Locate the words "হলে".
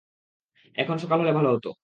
1.21-1.33